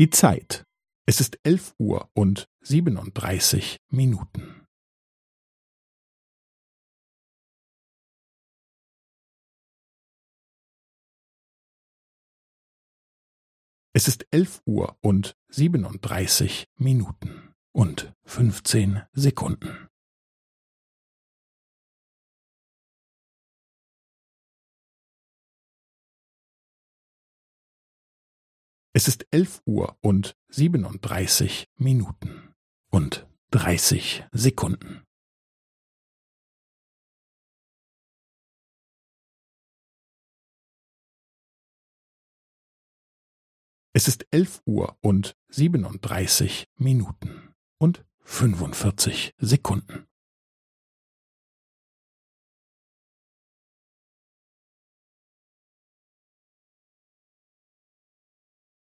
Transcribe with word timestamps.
Die 0.00 0.08
Zeit. 0.08 0.64
Es 1.06 1.20
ist 1.20 1.38
elf 1.42 1.74
Uhr 1.76 2.10
und 2.14 2.48
siebenunddreißig 2.62 3.76
Minuten. 3.90 4.66
Es 13.92 14.08
ist 14.08 14.26
elf 14.30 14.62
Uhr 14.64 14.96
und 15.02 15.36
siebenunddreißig 15.48 16.64
Minuten 16.76 17.52
und 17.72 18.14
fünfzehn 18.24 19.02
Sekunden. 19.12 19.89
Es 29.00 29.08
ist 29.08 29.26
elf 29.30 29.62
Uhr 29.64 29.96
und 30.02 30.36
siebenunddreißig 30.50 31.70
Minuten 31.76 32.52
und 32.90 33.26
dreißig 33.50 34.26
Sekunden. 34.30 35.06
Es 43.94 44.06
ist 44.06 44.26
elf 44.30 44.60
Uhr 44.66 44.98
und 45.00 45.34
siebenunddreißig 45.48 46.68
Minuten 46.76 47.54
und 47.78 48.04
fünfundvierzig 48.18 49.34
Sekunden. 49.38 50.09